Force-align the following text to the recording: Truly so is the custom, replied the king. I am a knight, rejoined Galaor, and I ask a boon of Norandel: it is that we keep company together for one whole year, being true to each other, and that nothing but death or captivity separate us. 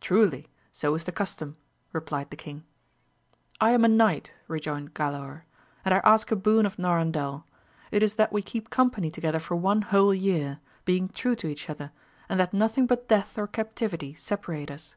Truly 0.00 0.48
so 0.72 0.92
is 0.96 1.04
the 1.04 1.12
custom, 1.12 1.56
replied 1.92 2.30
the 2.30 2.36
king. 2.36 2.64
I 3.60 3.70
am 3.70 3.84
a 3.84 3.88
knight, 3.88 4.32
rejoined 4.48 4.92
Galaor, 4.92 5.42
and 5.84 5.94
I 5.94 5.98
ask 5.98 6.32
a 6.32 6.34
boon 6.34 6.66
of 6.66 6.80
Norandel: 6.80 7.44
it 7.92 8.02
is 8.02 8.16
that 8.16 8.32
we 8.32 8.42
keep 8.42 8.70
company 8.70 9.08
together 9.08 9.38
for 9.38 9.54
one 9.54 9.82
whole 9.82 10.12
year, 10.12 10.58
being 10.84 11.08
true 11.08 11.36
to 11.36 11.46
each 11.46 11.70
other, 11.70 11.92
and 12.28 12.40
that 12.40 12.52
nothing 12.52 12.88
but 12.88 13.06
death 13.06 13.38
or 13.38 13.46
captivity 13.46 14.14
separate 14.14 14.68
us. 14.68 14.96